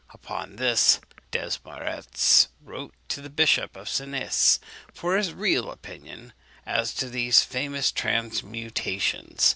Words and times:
Upon 0.09 0.55
this, 0.55 0.99
Desmarets 1.29 2.47
wrote 2.59 2.95
to 3.09 3.21
the 3.21 3.29
Bishop 3.29 3.75
of 3.75 3.85
Senés 3.87 4.57
for 4.91 5.15
his 5.15 5.31
real 5.31 5.69
opinion 5.69 6.33
as 6.65 6.91
to 6.95 7.07
these 7.07 7.43
famous 7.43 7.91
transmutations. 7.91 9.47